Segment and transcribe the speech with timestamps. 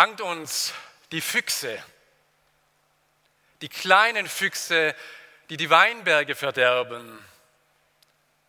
[0.00, 0.72] Fangt uns
[1.12, 1.78] die Füchse,
[3.60, 4.96] die kleinen Füchse,
[5.50, 7.22] die die Weinberge verderben.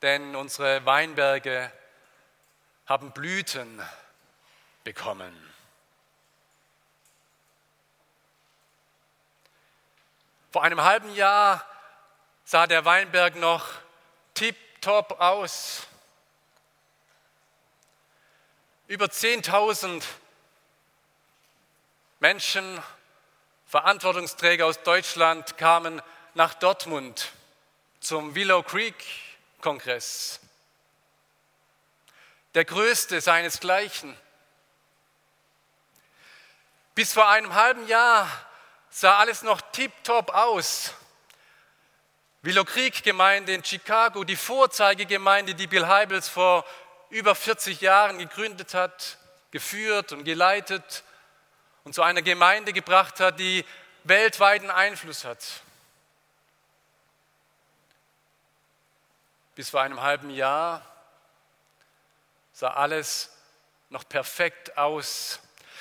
[0.01, 1.69] Denn unsere Weinberge
[2.85, 3.85] haben Blüten
[4.85, 5.53] bekommen.
[10.53, 11.67] Vor einem halben Jahr
[12.45, 13.67] sah der Weinberg noch
[14.35, 15.85] tipptopp aus.
[18.87, 20.01] Über 10.000
[22.21, 22.79] Menschen,
[23.65, 26.03] Verantwortungsträger aus Deutschland kamen
[26.35, 27.31] nach Dortmund
[27.99, 28.93] zum Willow Creek
[29.59, 30.39] Kongress.
[32.53, 34.15] Der größte seinesgleichen.
[36.93, 38.29] Bis vor einem halben Jahr
[38.91, 40.93] sah alles noch tiptop aus.
[42.43, 46.65] Willow Creek Gemeinde in Chicago, die Vorzeigegemeinde, die Bill Heibels vor
[47.09, 49.17] über 40 Jahren gegründet hat,
[49.49, 51.03] geführt und geleitet,
[51.83, 53.65] und zu einer Gemeinde gebracht hat, die
[54.03, 55.61] weltweiten Einfluss hat.
[59.55, 60.85] Bis vor einem halben Jahr
[62.53, 63.35] sah alles
[63.89, 65.39] noch perfekt aus.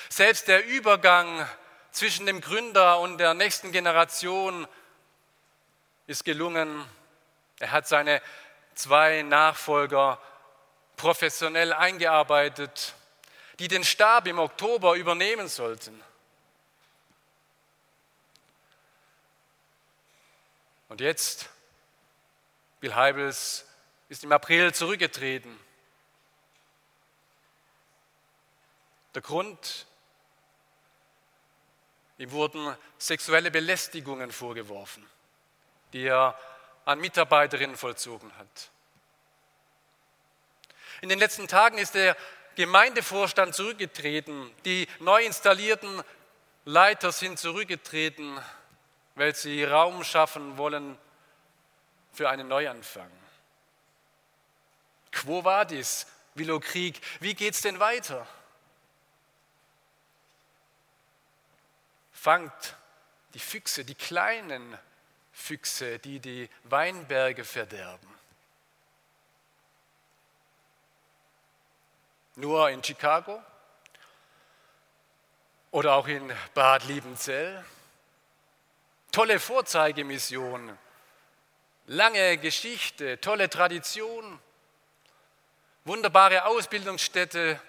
[0.09, 1.47] Selbst der Übergang
[1.91, 4.67] zwischen dem Gründer und der nächsten Generation
[6.07, 6.85] ist gelungen.
[7.59, 8.21] Er hat seine
[8.75, 10.19] zwei Nachfolger
[10.97, 12.95] professionell eingearbeitet
[13.61, 16.03] die den Stab im Oktober übernehmen sollten.
[20.89, 21.47] Und jetzt,
[22.79, 23.67] Bill Heibels
[24.09, 25.59] ist im April zurückgetreten.
[29.13, 29.85] Der Grund,
[32.17, 35.07] ihm wurden sexuelle Belästigungen vorgeworfen,
[35.93, 36.35] die er
[36.85, 38.71] an Mitarbeiterinnen vollzogen hat.
[41.01, 42.17] In den letzten Tagen ist er
[42.55, 44.51] Gemeindevorstand zurückgetreten.
[44.65, 46.03] Die neu installierten
[46.65, 48.39] Leiter sind zurückgetreten,
[49.15, 50.97] weil sie Raum schaffen wollen
[52.13, 53.11] für einen Neuanfang.
[55.11, 57.01] Quo vadis, Willow Krieg?
[57.19, 58.25] Wie geht's denn weiter?
[62.13, 62.75] Fangt
[63.33, 64.77] die Füchse, die kleinen
[65.31, 68.10] Füchse, die die Weinberge verderben.
[72.41, 73.39] Nur in Chicago
[75.69, 77.63] oder auch in Bad Liebenzell.
[79.11, 80.75] Tolle Vorzeigemission,
[81.85, 84.39] lange Geschichte, tolle Tradition,
[85.85, 87.61] wunderbare Ausbildungsstätte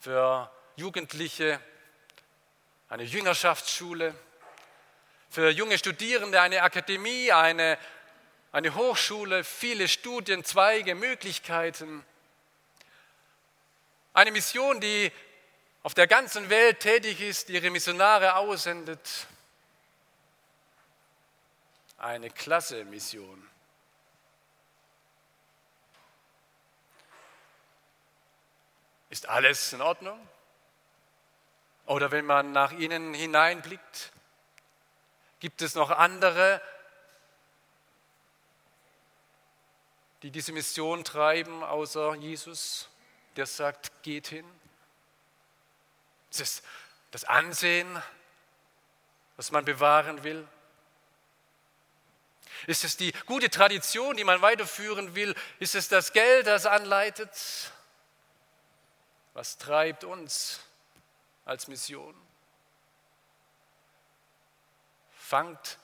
[0.00, 1.60] für Jugendliche,
[2.88, 4.14] eine Jüngerschaftsschule,
[5.28, 7.76] für junge Studierende eine Akademie, eine
[8.54, 12.06] eine Hochschule, viele Studienzweige, Möglichkeiten.
[14.14, 15.12] Eine Mission, die
[15.82, 19.26] auf der ganzen Welt tätig ist, ihre Missionare aussendet.
[21.98, 23.46] Eine klasse Mission.
[29.10, 30.28] Ist alles in Ordnung?
[31.86, 34.12] Oder wenn man nach ihnen hineinblickt,
[35.40, 36.62] gibt es noch andere
[40.24, 42.88] die diese Mission treiben, außer Jesus,
[43.36, 44.46] der sagt, geht hin.
[46.30, 46.64] Es ist
[47.10, 48.02] das Ansehen,
[49.36, 50.46] was man bewahren will.
[52.66, 55.34] Ist es die gute Tradition, die man weiterführen will?
[55.58, 57.30] Ist es das Geld, das anleitet?
[59.34, 60.60] Was treibt uns
[61.44, 62.14] als Mission?
[65.18, 65.78] Fangt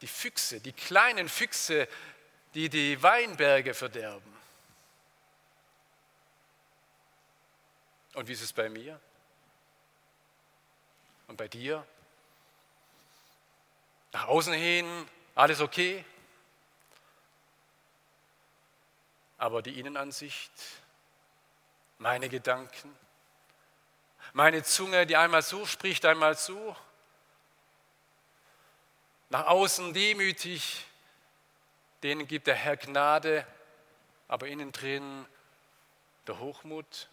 [0.00, 1.88] die Füchse, die kleinen Füchse
[2.54, 4.31] die die Weinberge verderben.
[8.14, 9.00] Und wie ist es bei mir?
[11.28, 11.86] Und bei dir?
[14.12, 16.04] Nach außen hin alles okay,
[19.38, 20.52] aber die Innenansicht,
[21.98, 22.94] meine Gedanken,
[24.34, 26.76] meine Zunge, die einmal so spricht, einmal so,
[29.30, 30.84] nach außen demütig,
[32.02, 33.46] denen gibt der Herr Gnade,
[34.28, 35.26] aber innen drin
[36.26, 37.08] der Hochmut.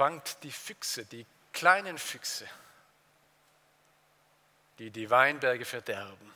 [0.00, 2.48] Fangt die Füchse, die kleinen Füchse,
[4.78, 6.32] die die Weinberge verderben.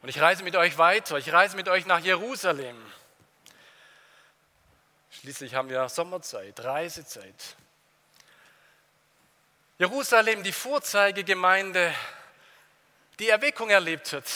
[0.00, 2.80] Und ich reise mit euch weiter, ich reise mit euch nach Jerusalem.
[5.10, 7.56] Schließlich haben wir Sommerzeit, Reisezeit.
[9.78, 11.92] Jerusalem, die Vorzeigegemeinde,
[13.18, 14.30] die Erweckung erlebt hat.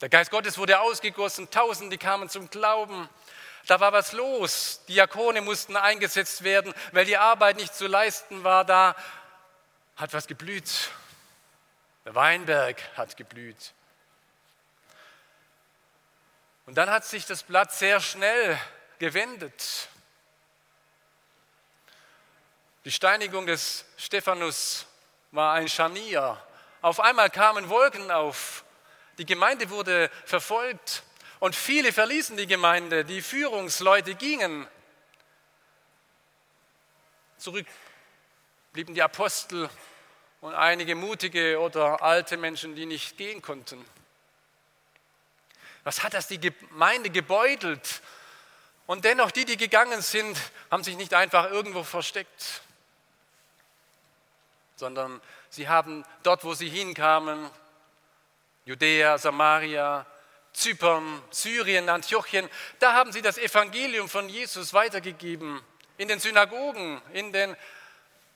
[0.00, 3.08] Der Geist Gottes wurde ausgegossen, Tausende kamen zum Glauben.
[3.66, 4.84] Da war was los.
[4.88, 8.64] Diakone mussten eingesetzt werden, weil die Arbeit nicht zu leisten war.
[8.64, 8.94] Da
[9.96, 10.90] hat was geblüht.
[12.04, 13.72] Der Weinberg hat geblüht.
[16.66, 18.58] Und dann hat sich das Blatt sehr schnell
[18.98, 19.88] gewendet.
[22.84, 24.86] Die Steinigung des Stephanus
[25.30, 26.40] war ein Scharnier.
[26.82, 28.64] Auf einmal kamen Wolken auf.
[29.16, 31.02] Die Gemeinde wurde verfolgt
[31.44, 33.04] und viele verließen die Gemeinde.
[33.04, 34.66] Die Führungsleute gingen.
[37.36, 37.66] Zurück
[38.72, 39.68] blieben die Apostel
[40.40, 43.84] und einige mutige oder alte Menschen, die nicht gehen konnten.
[45.82, 48.00] Was hat das die Gemeinde gebeutelt?
[48.86, 50.38] Und dennoch, die, die gegangen sind,
[50.70, 52.62] haben sich nicht einfach irgendwo versteckt,
[54.76, 55.20] sondern
[55.50, 57.50] sie haben dort, wo sie hinkamen,
[58.64, 60.06] Judäa, Samaria,
[60.54, 62.48] Zypern, Syrien, Antiochien,
[62.78, 65.60] da haben sie das Evangelium von Jesus weitergegeben.
[65.98, 67.56] In den Synagogen, in den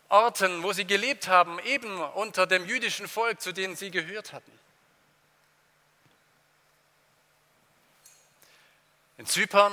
[0.08, 4.52] Orten, wo sie gelebt haben, eben unter dem jüdischen Volk, zu denen sie gehört hatten.
[9.16, 9.72] In Zypern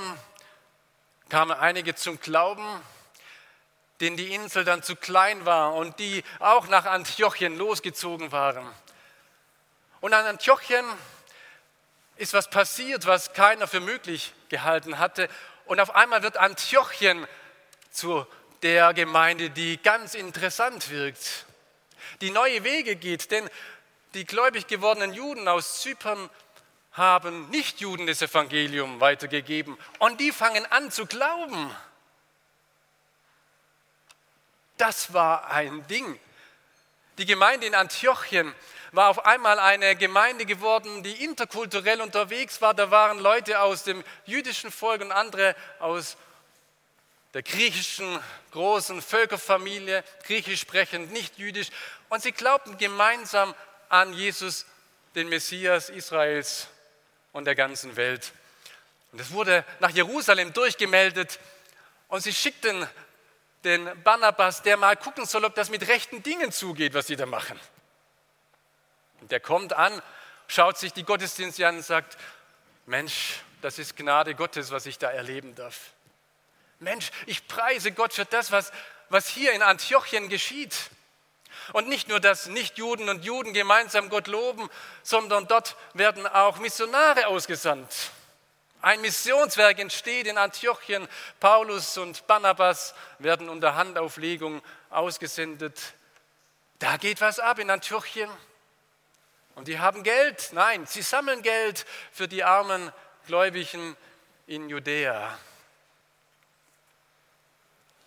[1.30, 2.82] kamen einige zum Glauben,
[4.02, 8.68] denen die Insel dann zu klein war und die auch nach Antiochien losgezogen waren.
[10.02, 10.86] Und an Antiochien
[12.18, 15.30] ist was passiert, was keiner für möglich gehalten hatte.
[15.66, 17.28] Und auf einmal wird Antiochien
[17.92, 18.26] zu
[18.62, 21.46] der Gemeinde, die ganz interessant wirkt,
[22.22, 23.32] die neue Wege geht.
[23.32, 23.50] Denn
[24.14, 26.30] die gläubig gewordenen Juden aus Zypern
[26.94, 31.76] haben Nichtjuden das Evangelium weitergegeben und die fangen an zu glauben.
[34.78, 36.20] Das war ein Ding.
[37.18, 38.54] Die Gemeinde in Antiochien
[38.96, 42.74] war auf einmal eine Gemeinde geworden, die interkulturell unterwegs war.
[42.74, 46.18] Da waren Leute aus dem jüdischen Volk und andere aus
[47.34, 48.20] der griechischen
[48.52, 51.68] großen Völkerfamilie, griechisch sprechend, nicht jüdisch.
[52.08, 53.54] Und sie glaubten gemeinsam
[53.90, 54.66] an Jesus,
[55.16, 56.68] den Messias Israels
[57.34, 58.32] und der ganzen Welt.
[59.12, 61.40] Und es wurde nach Jerusalem durchgemeldet
[62.08, 62.88] und sie schickten
[63.66, 67.26] den Barnabas, der mal gucken soll, ob das mit rechten Dingen zugeht, was sie da
[67.26, 67.60] machen.
[69.26, 70.04] Und der kommt an,
[70.46, 72.16] schaut sich die Gottesdienste an und sagt,
[72.86, 75.94] Mensch, das ist Gnade Gottes, was ich da erleben darf.
[76.78, 78.72] Mensch, ich preise Gott für das, was,
[79.10, 80.76] was hier in Antiochien geschieht.
[81.74, 84.70] Und nicht nur, dass Nichtjuden und Juden gemeinsam Gott loben,
[85.02, 88.12] sondern dort werden auch Missionare ausgesandt.
[88.84, 91.08] Ein Missionswerk entsteht in Antiochien.
[91.40, 94.62] Paulus und Barnabas werden unter Handauflegung
[94.92, 95.82] ausgesendet.
[96.78, 98.30] Da geht was ab in Antiochien.
[99.56, 100.50] Und die haben Geld.
[100.52, 102.92] Nein, sie sammeln Geld für die armen
[103.26, 103.98] Gläubigen
[104.48, 105.38] in Judäa.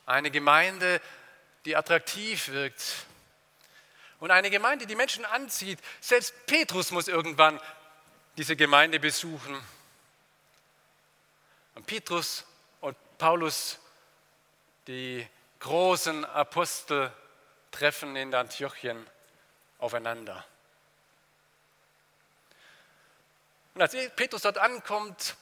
[0.07, 1.01] Eine Gemeinde,
[1.65, 3.07] die attraktiv wirkt,
[4.21, 5.79] und eine Gemeinde, die Menschen anzieht.
[6.01, 7.61] Selbst Petrus muss irgendwann
[8.37, 9.61] diese Gemeinde besuchen.
[11.75, 12.45] Und Petrus
[12.81, 13.79] und Paulus,
[14.87, 15.27] die
[15.61, 17.13] großen Apostel,
[17.71, 19.07] treffen in Antiochien
[19.79, 20.45] aufeinander.
[23.79, 25.37] Und als Petrus dort ankommt,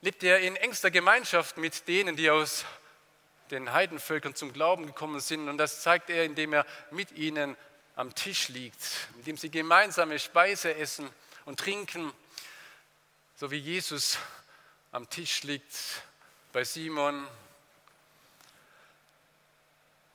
[0.00, 2.64] lebt er in engster Gemeinschaft mit denen, die aus
[3.50, 5.46] den Heidenvölkern zum Glauben gekommen sind.
[5.46, 7.58] Und das zeigt er, indem er mit ihnen
[7.96, 11.10] am Tisch liegt, mit dem sie gemeinsame Speise essen
[11.44, 12.14] und trinken,
[13.36, 14.16] so wie Jesus
[14.90, 15.76] am Tisch liegt
[16.54, 17.28] bei Simon.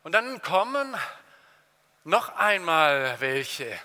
[0.02, 0.98] Und dann kommen
[2.06, 3.80] noch einmal welche,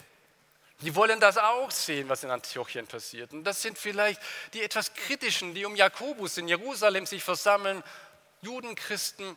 [0.81, 3.33] die wollen das auch sehen, was in Antiochien passiert.
[3.33, 4.21] Und das sind vielleicht
[4.55, 7.83] die etwas kritischen, die um Jakobus in Jerusalem sich versammeln,
[8.43, 9.37] Judenchristen,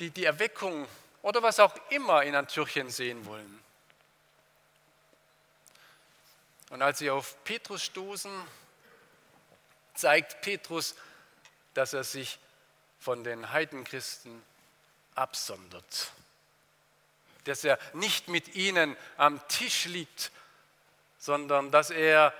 [0.00, 0.86] die die Erweckung
[1.22, 3.60] oder was auch immer in Antiochien sehen wollen.
[6.70, 8.32] Und als sie auf Petrus stoßen,
[9.94, 10.96] zeigt Petrus,
[11.74, 12.38] dass er sich
[12.98, 14.42] von den Heidenchristen
[15.14, 16.10] absondert.
[17.48, 20.30] Dass er nicht mit ihnen am Tisch liegt,
[21.18, 22.34] sondern dass er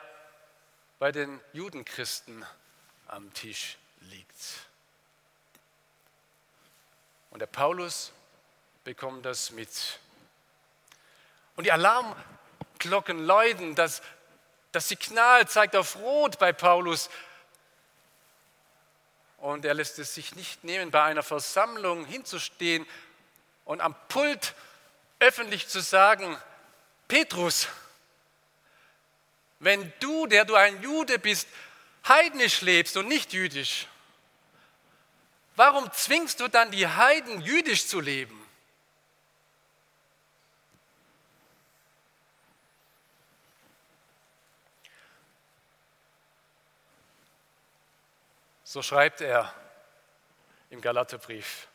[0.99, 2.45] bei den Judenchristen
[3.07, 4.67] am Tisch liegt.
[7.31, 8.13] Und der Paulus
[8.85, 10.01] bekommt das mit.
[11.57, 14.03] Und die Alarmglocken läuten, das,
[14.73, 17.11] das Signal zeigt auf Rot bei Paulus.
[19.39, 22.87] Und er lässt es sich nicht nehmen, bei einer Versammlung hinzustehen
[23.65, 24.55] und am Pult
[25.19, 26.37] öffentlich zu sagen,
[27.09, 27.69] Petrus,
[29.59, 31.49] wenn du, der du ein Jude bist,
[32.07, 33.87] heidnisch lebst und nicht jüdisch,
[35.57, 38.43] warum zwingst du dann die Heiden jüdisch zu leben?
[48.65, 49.55] So schreibt er
[50.69, 51.67] im Galaterbrief.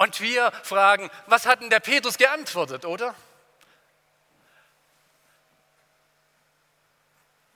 [0.00, 3.14] Und wir fragen, was hat denn der Petrus geantwortet, oder?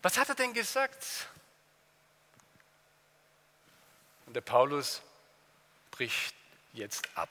[0.02, 1.06] Was hat er denn gesagt?
[4.26, 5.00] Und der Paulus
[5.90, 6.34] bricht
[6.74, 7.30] jetzt ab.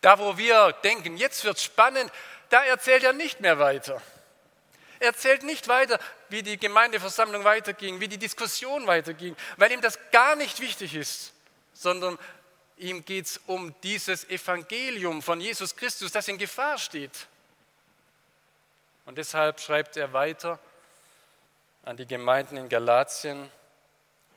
[0.00, 2.10] Da, wo wir denken, jetzt wird spannend,
[2.48, 4.00] da erzählt er nicht mehr weiter.
[5.00, 5.98] Er erzählt nicht weiter,
[6.30, 11.34] wie die Gemeindeversammlung weiterging, wie die Diskussion weiterging, weil ihm das gar nicht wichtig ist,
[11.74, 12.18] sondern
[12.76, 17.26] ihm geht es um dieses Evangelium von Jesus Christus, das in Gefahr steht.
[19.06, 20.58] Und deshalb schreibt er weiter,
[21.84, 23.50] an die Gemeinden in Galatien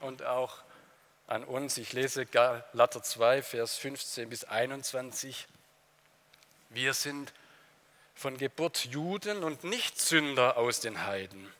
[0.01, 0.57] und auch
[1.27, 1.77] an uns.
[1.77, 5.47] Ich lese Galater 2, Vers 15 bis 21.
[6.69, 7.31] Wir sind
[8.15, 11.51] von Geburt Juden und nicht Sünder aus den Heiden.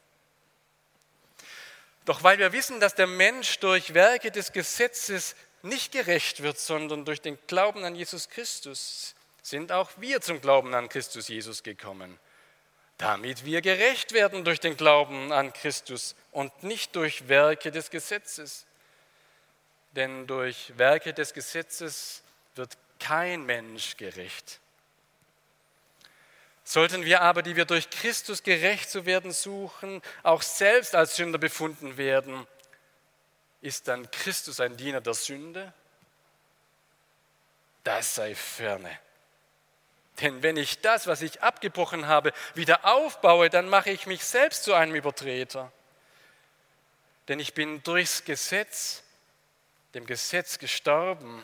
[2.06, 5.36] Doch weil wir wissen, dass der Mensch durch Werke des Gesetzes
[5.68, 10.74] nicht gerecht wird, sondern durch den Glauben an Jesus Christus, sind auch wir zum Glauben
[10.74, 12.20] an Christus Jesus gekommen
[12.98, 18.66] damit wir gerecht werden durch den Glauben an Christus und nicht durch Werke des Gesetzes.
[19.92, 22.24] Denn durch Werke des Gesetzes
[22.56, 24.60] wird kein Mensch gerecht.
[26.64, 31.38] Sollten wir aber, die wir durch Christus gerecht zu werden suchen, auch selbst als Sünder
[31.38, 32.46] befunden werden,
[33.68, 35.74] ist dann Christus ein Diener der Sünde?
[37.84, 38.98] Das sei ferne.
[40.22, 44.64] Denn wenn ich das, was ich abgebrochen habe, wieder aufbaue, dann mache ich mich selbst
[44.64, 45.72] zu einem Übertreter.
[47.28, 49.04] Denn ich bin durchs Gesetz,
[49.94, 51.44] dem Gesetz gestorben,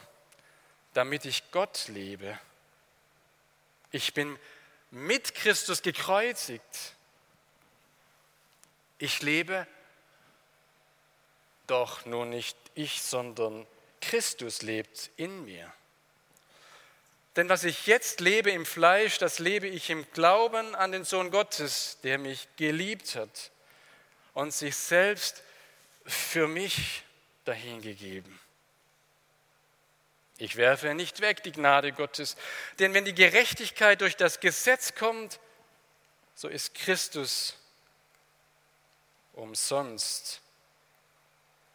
[0.94, 2.40] damit ich Gott lebe.
[3.92, 4.40] Ich bin
[4.92, 6.94] mit Christus gekreuzigt.
[8.98, 9.68] Ich lebe,
[11.74, 13.66] doch nur nicht ich, sondern
[14.00, 15.74] Christus lebt in mir.
[17.36, 21.32] Denn was ich jetzt lebe im Fleisch, das lebe ich im Glauben an den Sohn
[21.32, 23.50] Gottes, der mich geliebt hat
[24.36, 25.42] und sich selbst
[26.06, 27.02] für mich
[27.44, 28.40] dahingegeben.
[30.38, 32.36] Ich werfe nicht weg die Gnade Gottes,
[32.78, 35.40] denn wenn die Gerechtigkeit durch das Gesetz kommt,
[36.36, 37.58] so ist Christus
[39.34, 40.43] umsonst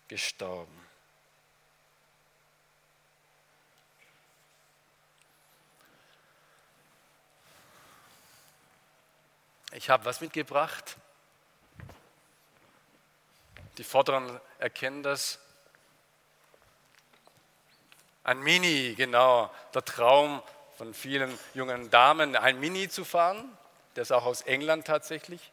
[0.08, 0.74] gestorben.
[9.72, 10.96] Ich habe was mitgebracht.
[13.76, 15.38] Die Vorderen erkennen das.
[18.24, 20.42] Ein Mini, genau, der Traum
[20.76, 23.56] von vielen jungen Damen, ein Mini zu fahren.
[23.94, 25.52] Der ist auch aus England tatsächlich.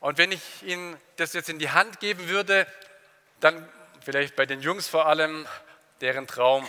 [0.00, 2.66] Und wenn ich Ihnen das jetzt in die Hand geben würde,
[3.40, 3.68] dann
[4.00, 5.46] vielleicht bei den Jungs vor allem,
[6.00, 6.68] deren Traum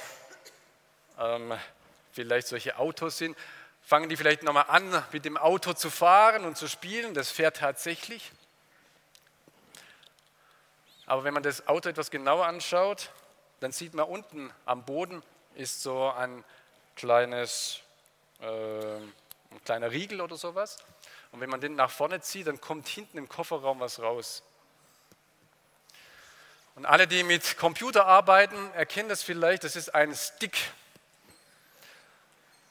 [1.19, 1.53] ähm,
[2.11, 3.37] vielleicht solche Autos sind,
[3.81, 7.13] fangen die vielleicht nochmal an, mit dem Auto zu fahren und zu spielen.
[7.13, 8.31] Das fährt tatsächlich.
[11.05, 13.09] Aber wenn man das Auto etwas genauer anschaut,
[13.59, 15.23] dann sieht man unten am Boden
[15.55, 16.43] ist so ein
[16.95, 17.81] kleines,
[18.41, 20.77] äh, ein kleiner Riegel oder sowas.
[21.31, 24.43] Und wenn man den nach vorne zieht, dann kommt hinten im Kofferraum was raus.
[26.75, 30.57] Und alle, die mit Computer arbeiten, erkennen das vielleicht, das ist ein Stick.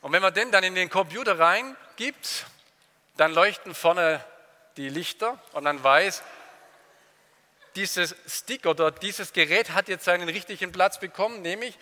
[0.00, 2.46] Und wenn man den dann in den Computer reingibt,
[3.16, 4.24] dann leuchten vorne
[4.76, 6.22] die Lichter und man weiß,
[7.74, 11.78] dieses Stick oder dieses Gerät hat jetzt seinen richtigen Platz bekommen, nämlich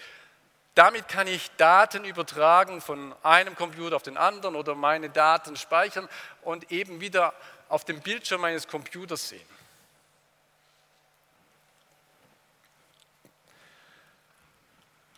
[0.76, 6.06] damit kann ich Daten übertragen von einem Computer auf den anderen oder meine Daten speichern
[6.42, 7.32] und eben wieder
[7.70, 9.48] auf dem Bildschirm meines Computers sehen.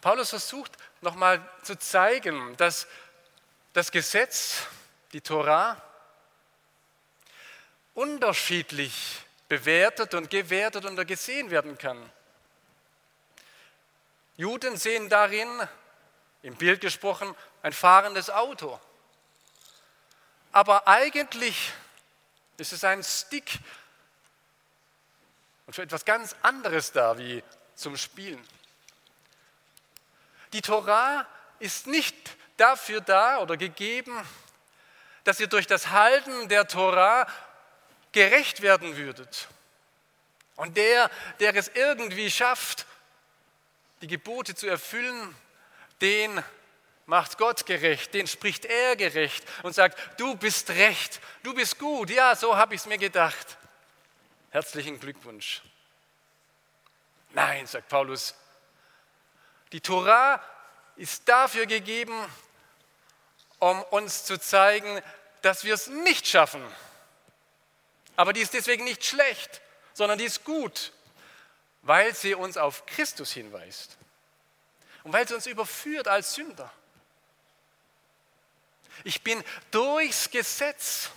[0.01, 2.87] Paulus versucht nochmal zu zeigen, dass
[3.73, 4.63] das Gesetz,
[5.13, 5.77] die Torah,
[7.95, 11.99] unterschiedlich bewertet und gewertet und gesehen werden kann.
[14.39, 15.49] Juden sehen darin,
[16.43, 18.79] im Bild gesprochen, ein fahrendes Auto.
[20.53, 21.73] Aber eigentlich
[22.57, 23.59] ist es ein Stick
[25.67, 27.43] und für etwas ganz anderes da, wie
[27.75, 28.43] zum Spielen.
[30.53, 31.27] Die Torah
[31.59, 32.15] ist nicht
[32.57, 34.17] dafür da oder gegeben,
[35.25, 37.27] dass ihr durch das Halten der Torah
[38.13, 39.49] gerecht werden würdet.
[40.55, 42.87] Und der, der es irgendwie schafft,
[44.01, 45.35] die Gebote zu erfüllen,
[46.01, 46.43] den
[47.07, 52.11] macht Gott gerecht, den spricht er gerecht und sagt, du bist recht, du bist gut,
[52.11, 53.57] ja, so habe ich es mir gedacht.
[54.51, 55.63] Herzlichen Glückwunsch.
[57.31, 58.35] Nein, sagt Paulus,
[59.73, 60.43] die Torah
[60.97, 62.15] ist dafür gegeben,
[63.59, 65.01] um uns zu zeigen,
[65.43, 66.65] dass wir es nicht schaffen.
[68.17, 69.61] Aber die ist deswegen nicht schlecht,
[69.95, 70.93] sondern die ist gut,
[71.89, 73.97] weil sie uns auf Christus hinweist
[75.05, 76.71] und weil sie uns überführt als Sünder.
[79.05, 81.09] Ich bin durchs Gesetz,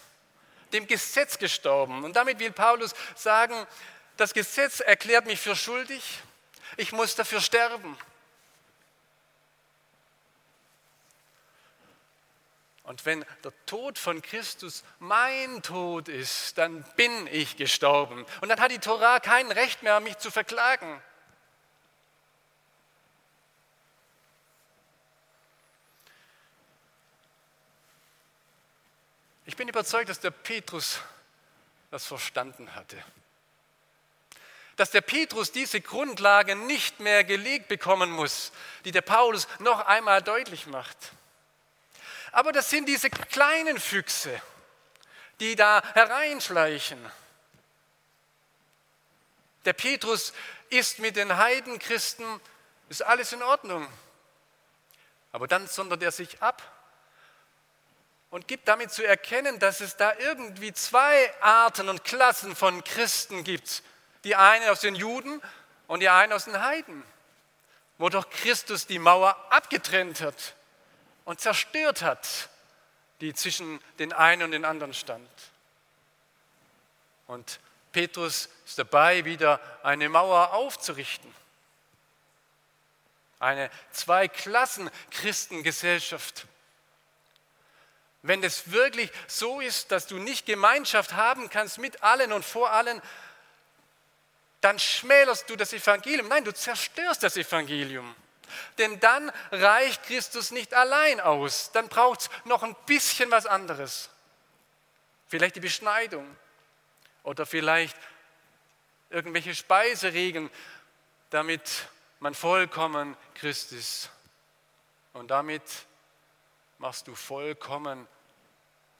[0.71, 2.05] dem Gesetz gestorben.
[2.05, 3.67] Und damit will Paulus sagen,
[4.15, 6.19] das Gesetz erklärt mich für schuldig,
[6.77, 7.97] ich muss dafür sterben.
[12.83, 18.25] Und wenn der Tod von Christus mein Tod ist, dann bin ich gestorben.
[18.41, 21.01] Und dann hat die Torah kein Recht mehr, mich zu verklagen.
[29.45, 31.01] Ich bin überzeugt, dass der Petrus
[31.91, 32.97] das verstanden hatte.
[34.77, 38.53] Dass der Petrus diese Grundlage nicht mehr gelegt bekommen muss,
[38.85, 40.97] die der Paulus noch einmal deutlich macht.
[42.31, 44.41] Aber das sind diese kleinen Füchse,
[45.39, 46.99] die da hereinschleichen.
[49.65, 50.33] Der Petrus
[50.69, 52.25] ist mit den Heidenchristen,
[52.89, 53.87] ist alles in Ordnung.
[55.33, 56.61] Aber dann sondert er sich ab
[58.29, 63.43] und gibt damit zu erkennen, dass es da irgendwie zwei Arten und Klassen von Christen
[63.43, 63.83] gibt.
[64.23, 65.41] Die eine aus den Juden
[65.87, 67.03] und die eine aus den Heiden,
[67.97, 70.55] wo doch Christus die Mauer abgetrennt hat
[71.25, 72.49] und zerstört hat,
[73.21, 75.29] die zwischen den einen und den anderen stand.
[77.27, 81.33] Und Petrus ist dabei, wieder eine Mauer aufzurichten.
[83.39, 86.45] Eine Zwei-Klassen-Christengesellschaft.
[88.21, 92.71] Wenn es wirklich so ist, dass du nicht Gemeinschaft haben kannst mit allen und vor
[92.71, 93.01] allen,
[94.61, 96.27] dann schmälerst du das Evangelium.
[96.27, 98.15] Nein, du zerstörst das Evangelium.
[98.77, 101.71] Denn dann reicht Christus nicht allein aus.
[101.71, 104.09] Dann braucht es noch ein bisschen was anderes.
[105.27, 106.25] Vielleicht die Beschneidung
[107.23, 107.97] oder vielleicht
[109.09, 110.49] irgendwelche Speiseregeln,
[111.29, 111.87] damit
[112.19, 114.09] man vollkommen Christ ist.
[115.13, 115.63] Und damit
[116.77, 118.07] machst du vollkommen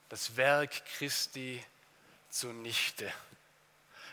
[0.10, 1.64] das Werk Christi
[2.30, 3.12] zunichte.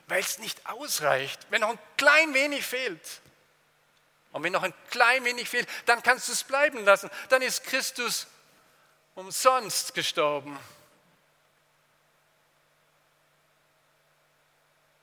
[0.07, 3.21] Weil es nicht ausreicht, wenn noch ein klein wenig fehlt.
[4.33, 7.11] Und wenn noch ein klein wenig fehlt, dann kannst du es bleiben lassen.
[7.29, 8.27] Dann ist Christus
[9.15, 10.59] umsonst gestorben.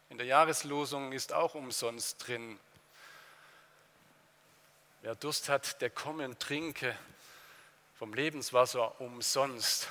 [0.09, 2.59] In der Jahreslosung ist auch umsonst drin.
[5.01, 6.97] Wer Durst hat, der komme und trinke
[7.99, 9.89] vom Lebenswasser umsonst.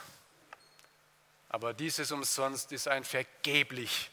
[1.49, 4.11] Aber dieses umsonst ist ein vergeblich.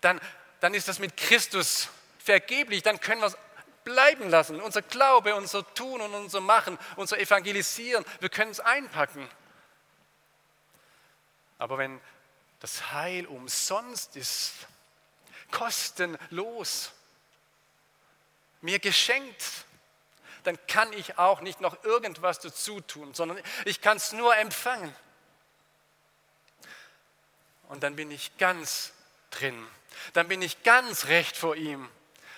[0.00, 0.20] Dann,
[0.60, 2.82] dann ist das mit Christus vergeblich.
[2.82, 3.36] Dann können wir es
[3.84, 4.60] bleiben lassen.
[4.60, 9.28] Unser Glaube, unser Tun und unser Machen, unser Evangelisieren, wir können es einpacken.
[11.58, 12.00] Aber wenn
[12.60, 14.54] das Heil umsonst ist,
[15.50, 16.92] kostenlos,
[18.60, 19.44] mir geschenkt,
[20.44, 24.94] dann kann ich auch nicht noch irgendwas dazu tun, sondern ich kann es nur empfangen.
[27.68, 28.92] Und dann bin ich ganz
[29.30, 29.66] drin.
[30.12, 31.88] Dann bin ich ganz recht vor ihm.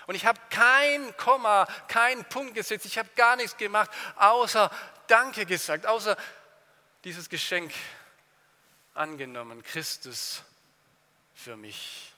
[0.07, 4.71] Und ich habe kein Komma, keinen Punkt gesetzt, ich habe gar nichts gemacht, außer
[5.07, 6.17] Danke gesagt, außer
[7.05, 7.73] dieses Geschenk
[8.95, 10.43] angenommen, Christus
[11.35, 12.13] für mich.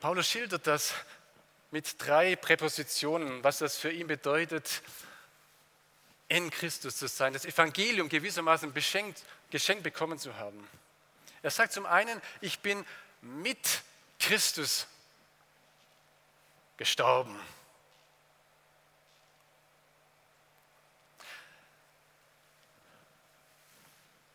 [0.00, 0.94] Paulus schildert das
[1.72, 4.82] mit drei Präpositionen, was das für ihn bedeutet,
[6.28, 10.68] in Christus zu sein, das Evangelium gewissermaßen beschenkt, geschenkt bekommen zu haben.
[11.42, 12.84] Er sagt zum einen, ich bin
[13.22, 13.82] mit
[14.18, 14.86] Christus
[16.76, 17.38] gestorben.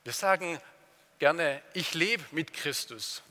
[0.03, 0.59] Wir sagen
[1.19, 3.21] gerne, ich lebe mit Christus.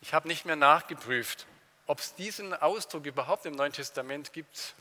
[0.00, 1.46] Ich habe nicht mehr nachgeprüft,
[1.86, 4.74] ob es diesen Ausdruck überhaupt im Neuen Testament gibt.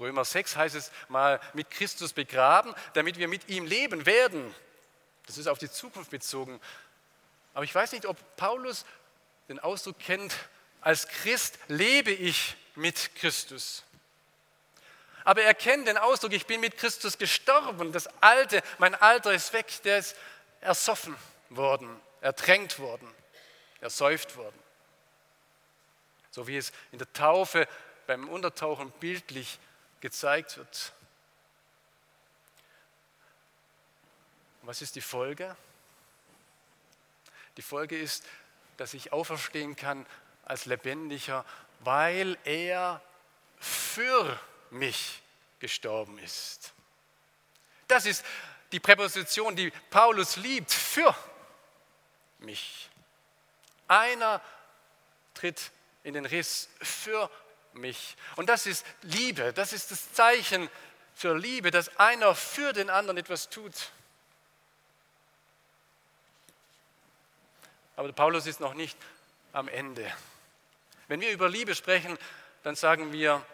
[0.00, 4.54] Römer 6 heißt es mal mit Christus begraben, damit wir mit ihm leben werden.
[5.26, 6.60] Das ist auf die Zukunft bezogen.
[7.54, 8.86] Aber ich weiß nicht, ob Paulus
[9.48, 10.34] den Ausdruck kennt,
[10.80, 13.84] als Christ lebe ich mit Christus.
[15.24, 17.92] Aber er kennt den Ausdruck, ich bin mit Christus gestorben.
[17.92, 20.16] Das Alte, mein Alter ist weg, der ist
[20.60, 21.14] ersoffen
[21.50, 23.08] worden, ertränkt worden,
[23.80, 24.58] ersäuft worden.
[26.30, 27.68] So wie es in der Taufe
[28.06, 29.58] beim Untertauchen bildlich
[30.00, 30.92] gezeigt wird.
[34.62, 35.56] Was ist die Folge?
[37.56, 38.24] Die Folge ist,
[38.76, 40.06] dass ich auferstehen kann
[40.44, 41.44] als lebendiger,
[41.80, 43.02] weil er
[43.58, 44.38] für
[44.70, 45.22] mich
[45.58, 46.72] gestorben ist.
[47.88, 48.24] Das ist
[48.72, 51.14] die Präposition, die Paulus liebt, für
[52.38, 52.88] mich.
[53.88, 54.40] Einer
[55.34, 55.72] tritt
[56.04, 57.30] in den Riss für
[57.74, 58.16] mich.
[58.36, 60.68] Und das ist Liebe, das ist das Zeichen
[61.14, 63.90] für Liebe, dass einer für den anderen etwas tut.
[67.96, 68.96] Aber Paulus ist noch nicht
[69.52, 70.10] am Ende.
[71.08, 72.16] Wenn wir über Liebe sprechen,
[72.62, 73.44] dann sagen wir,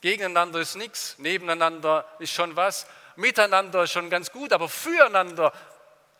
[0.00, 5.52] gegeneinander ist nichts, nebeneinander ist schon was, miteinander ist schon ganz gut, aber füreinander,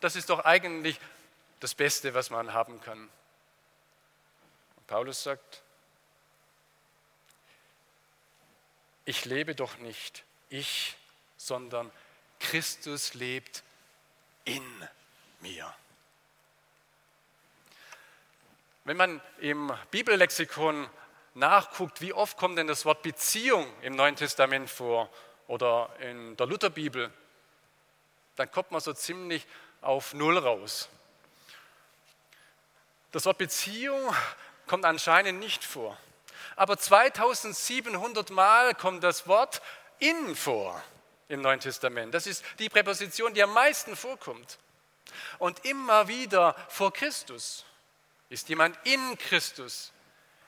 [0.01, 1.01] das ist doch eigentlich
[1.61, 3.09] das Beste, was man haben kann.
[4.77, 5.63] Und Paulus sagt,
[9.05, 10.97] ich lebe doch nicht ich,
[11.37, 11.91] sondern
[12.39, 13.63] Christus lebt
[14.45, 14.63] in
[15.41, 15.73] mir.
[18.85, 20.89] Wenn man im Bibellexikon
[21.35, 25.09] nachguckt, wie oft kommt denn das Wort Beziehung im Neuen Testament vor
[25.47, 27.13] oder in der Lutherbibel,
[28.37, 29.47] dann kommt man so ziemlich
[29.81, 30.89] auf Null raus.
[33.13, 34.15] Das Wort Beziehung
[34.67, 35.97] kommt anscheinend nicht vor.
[36.57, 39.63] Aber 2700 Mal kommt das Wort
[39.99, 40.83] in vor
[41.29, 42.13] im Neuen Testament.
[42.13, 44.59] Das ist die Präposition, die am meisten vorkommt.
[45.39, 47.65] Und immer wieder vor Christus.
[48.29, 49.93] Ist jemand in Christus?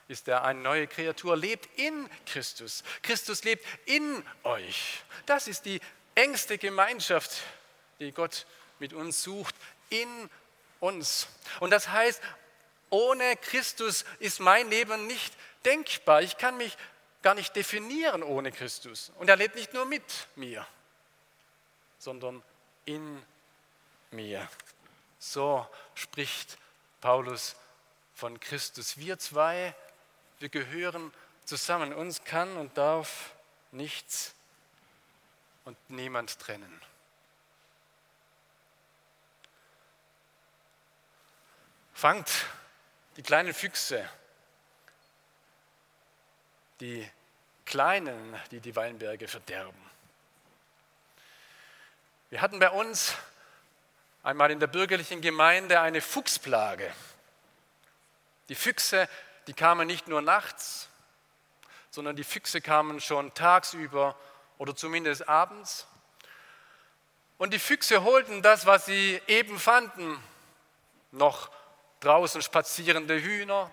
[0.07, 1.35] Ist er eine neue Kreatur?
[1.35, 2.83] Lebt in Christus.
[3.01, 5.03] Christus lebt in euch.
[5.25, 5.81] Das ist die
[6.13, 7.41] engste Gemeinschaft,
[7.99, 8.45] die Gott
[8.79, 9.55] mit uns sucht,
[9.89, 10.29] in
[10.79, 11.27] uns.
[11.59, 12.21] Und das heißt,
[12.91, 15.33] ohne Christus ist mein Leben nicht
[15.65, 16.21] denkbar.
[16.21, 16.77] Ich kann mich
[17.21, 19.11] gar nicht definieren ohne Christus.
[19.17, 20.65] Und er lebt nicht nur mit mir,
[21.97, 22.43] sondern
[22.85, 23.21] in
[24.11, 24.47] mir.
[25.17, 26.57] So spricht
[27.01, 27.55] Paulus
[28.13, 28.97] von Christus.
[28.97, 29.73] Wir zwei,
[30.39, 31.11] wir gehören
[31.45, 31.93] zusammen.
[31.93, 33.33] Uns kann und darf
[33.71, 34.35] nichts
[35.65, 36.81] und niemand trennen.
[41.93, 42.29] Fangt
[43.17, 44.07] die kleinen Füchse,
[46.79, 47.09] die
[47.65, 49.79] Kleinen, die die Weinberge verderben.
[52.29, 53.15] Wir hatten bei uns
[54.23, 56.93] einmal in der bürgerlichen Gemeinde eine Fuchsplage.
[58.49, 59.07] Die Füchse,
[59.47, 60.89] die kamen nicht nur nachts,
[61.91, 64.15] sondern die Füchse kamen schon tagsüber
[64.57, 65.87] oder zumindest abends.
[67.37, 70.21] Und die Füchse holten das, was sie eben fanden,
[71.11, 71.49] noch
[72.01, 73.71] draußen spazierende Hühner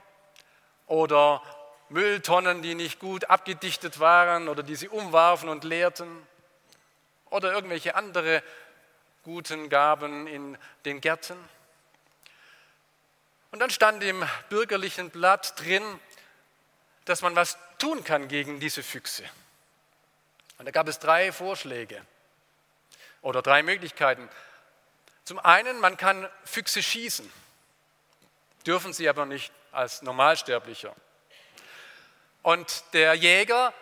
[0.87, 1.43] oder
[1.92, 6.26] Mülltonnen, die nicht gut abgedichtet waren oder die sie umwarfen und leerten
[7.31, 8.42] oder irgendwelche andere
[9.22, 11.37] guten Gaben in den Gärten.
[13.50, 15.83] Und dann stand im bürgerlichen Blatt drin,
[17.05, 19.24] dass man was tun kann gegen diese Füchse.
[20.59, 22.00] Und da gab es drei Vorschläge
[23.20, 24.28] oder drei Möglichkeiten.
[25.24, 27.31] Zum einen, man kann Füchse schießen,
[28.66, 30.94] dürfen sie aber nicht als Normalsterblicher.
[32.42, 33.72] Und der Jäger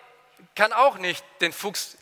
[0.55, 1.96] kann auch nicht den Fuchs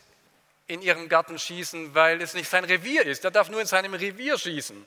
[0.67, 3.25] in ihrem Garten schießen, weil es nicht sein Revier ist.
[3.25, 4.85] Er darf nur in seinem Revier schießen.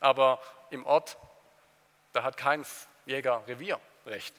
[0.00, 1.16] Aber im Ort
[2.14, 2.64] da hat kein
[3.06, 4.34] Jäger Revierrecht.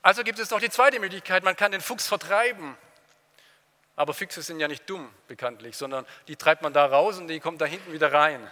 [0.00, 2.78] Also gibt es noch die zweite Möglichkeit, man kann den Fuchs vertreiben.
[3.96, 7.40] Aber Füchse sind ja nicht dumm, bekanntlich, sondern die treibt man da raus und die
[7.40, 8.50] kommt da hinten wieder rein.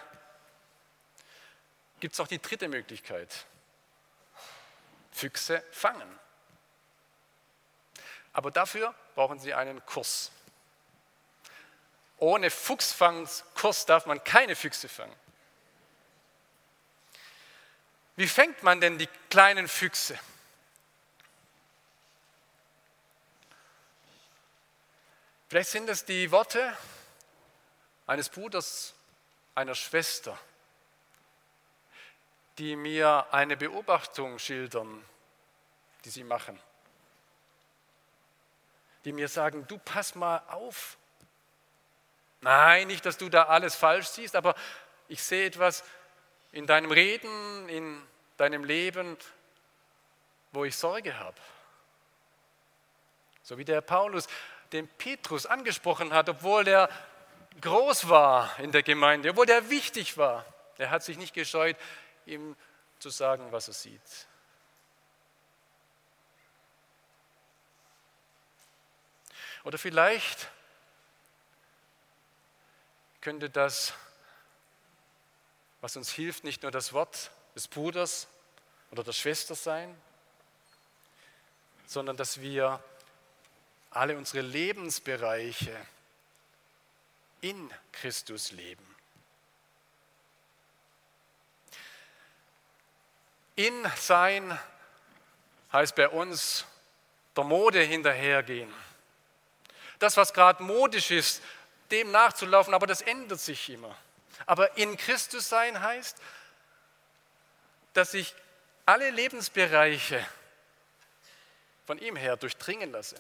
[2.01, 3.47] Gibt es noch die dritte Möglichkeit?
[5.15, 6.19] Füchse fangen.
[8.33, 10.33] Aber dafür brauchen Sie einen Kurs.
[12.19, 15.15] Ohne Fuchsfangskurs darf man keine Füchse fangen.
[18.17, 20.19] Wie fängt man denn die kleinen Füchse?
[25.49, 26.77] Vielleicht sind es die Worte
[28.07, 28.95] eines Bruders,
[29.55, 30.39] einer Schwester,
[32.59, 35.05] die mir eine Beobachtung schildern,
[36.05, 36.59] die sie machen.
[39.05, 40.97] Die mir sagen, du pass mal auf.
[42.41, 44.55] Nein, nicht, dass du da alles falsch siehst, aber
[45.09, 45.85] ich sehe etwas
[46.53, 48.03] in deinem Reden, in
[48.37, 49.17] deinem Leben,
[50.53, 51.37] wo ich Sorge habe.
[53.43, 54.29] So wie der Paulus
[54.73, 56.89] den Petrus angesprochen hat, obwohl er
[57.61, 60.45] groß war in der Gemeinde, obwohl er wichtig war.
[60.79, 61.77] Er hat sich nicht gescheut,
[62.27, 62.57] ihm
[62.99, 64.01] zu sagen, was er sieht.
[69.65, 70.49] Oder vielleicht
[73.21, 73.95] könnte das,
[75.81, 78.29] was uns hilft, nicht nur das Wort des Bruders
[78.91, 79.97] oder der Schwester sein,
[81.87, 82.83] sondern dass wir
[83.91, 85.75] alle unsere Lebensbereiche
[87.41, 88.94] in Christus leben.
[93.57, 94.59] In sein
[95.73, 96.65] heißt bei uns
[97.37, 98.73] der Mode hinterhergehen.
[99.99, 101.43] Das, was gerade modisch ist,
[101.91, 103.97] dem nachzulaufen, aber das ändert sich immer.
[104.47, 106.17] Aber in Christus sein heißt,
[107.93, 108.35] dass ich
[108.87, 110.25] alle Lebensbereiche
[111.87, 113.17] von ihm her durchdringen lasse.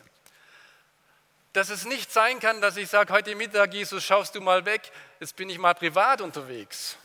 [1.53, 4.91] Dass es nicht sein kann, dass ich sage, heute Mittag, Jesus, schaust du mal weg,
[5.21, 6.97] jetzt bin ich mal privat unterwegs.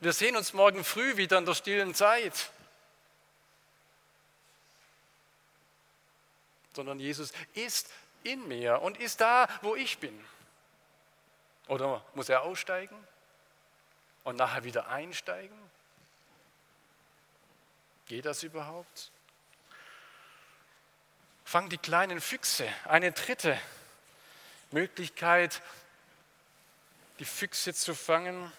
[0.00, 2.50] Wir sehen uns morgen früh wieder in der stillen Zeit.
[6.72, 7.90] Sondern Jesus ist
[8.22, 10.24] in mir und ist da, wo ich bin.
[11.66, 12.96] Oder muss er aussteigen
[14.22, 15.58] und nachher wieder einsteigen?
[18.06, 19.10] Geht das überhaupt?
[21.44, 22.72] Fang die kleinen Füchse.
[22.84, 23.60] Eine dritte
[24.70, 25.60] Möglichkeit,
[27.18, 28.52] die Füchse zu fangen,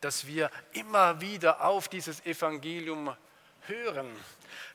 [0.00, 3.16] dass wir immer wieder auf dieses Evangelium
[3.66, 4.08] hören,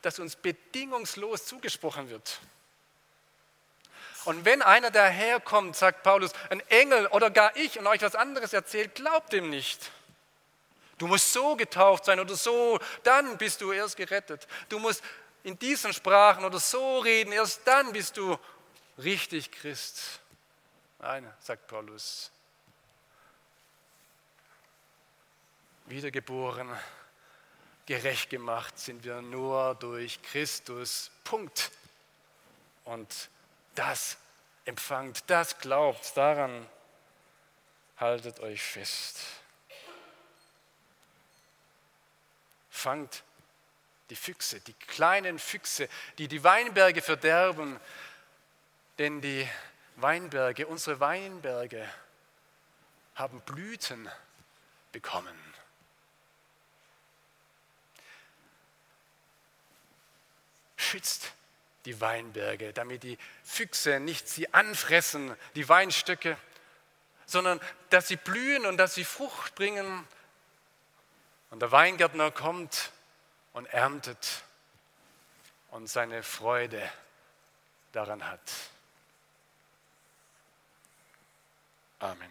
[0.02, 2.40] das uns bedingungslos zugesprochen wird.
[4.24, 8.52] Und wenn einer daherkommt, sagt Paulus, ein Engel oder gar ich und euch was anderes
[8.52, 9.90] erzählt, glaubt dem nicht.
[10.98, 14.46] Du musst so getauft sein oder so, dann bist du erst gerettet.
[14.68, 15.02] Du musst
[15.42, 18.38] in diesen Sprachen oder so reden, erst dann bist du
[18.98, 20.20] richtig Christ.
[21.00, 22.30] Nein, sagt Paulus.
[25.94, 26.68] Wiedergeboren,
[27.86, 31.12] gerecht gemacht sind wir nur durch Christus.
[31.22, 31.70] Punkt.
[32.84, 33.30] Und
[33.76, 34.16] das
[34.64, 36.68] empfangt, das glaubt, daran
[37.96, 39.20] haltet euch fest.
[42.70, 43.22] Fangt
[44.10, 47.78] die Füchse, die kleinen Füchse, die die Weinberge verderben,
[48.98, 49.48] denn die
[49.94, 51.88] Weinberge, unsere Weinberge
[53.14, 54.10] haben Blüten
[54.90, 55.43] bekommen.
[60.84, 61.32] Schützt
[61.84, 66.36] die Weinberge, damit die Füchse nicht sie anfressen, die Weinstöcke,
[67.26, 70.06] sondern dass sie blühen und dass sie Frucht bringen.
[71.50, 72.92] Und der Weingärtner kommt
[73.52, 74.44] und erntet
[75.70, 76.82] und seine Freude
[77.92, 78.40] daran hat.
[82.00, 82.30] Amen.